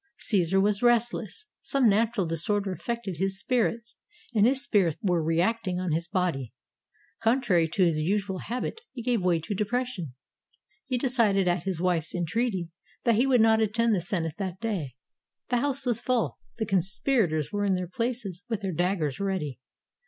Caesar 0.17 0.59
was 0.59 0.81
restless. 0.81 1.45
Some 1.61 1.87
natural 1.87 2.25
disorder 2.25 2.71
affected 2.71 3.17
his 3.19 3.37
spirits, 3.37 3.97
and 4.33 4.47
his 4.47 4.63
spirits 4.63 4.97
were 5.03 5.21
reacting 5.23 5.79
on 5.79 5.91
his 5.91 6.07
body. 6.07 6.53
Contrary 7.21 7.67
to 7.67 7.83
his 7.83 7.99
usual 8.01 8.39
habit, 8.39 8.81
he 8.93 9.03
gave 9.03 9.21
way 9.21 9.37
to 9.41 9.53
depression. 9.53 10.15
He 10.87 10.97
decided, 10.97 11.47
at 11.47 11.65
his 11.65 11.79
wife's 11.79 12.15
entreaty, 12.15 12.71
that 13.03 13.13
he 13.13 13.27
would 13.27 13.41
not 13.41 13.61
attend 13.61 13.93
the 13.93 14.01
Sen 14.01 14.25
ate 14.25 14.37
that 14.39 14.59
day. 14.59 14.95
The 15.49 15.57
house 15.57 15.85
was 15.85 16.01
full. 16.01 16.39
The 16.57 16.65
conspirators 16.65 17.51
were 17.51 17.63
in 17.63 17.75
their 17.75 17.85
places 17.87 18.43
with 18.49 18.61
their 18.61 18.73
daggers 18.73 19.19
ready. 19.19 19.59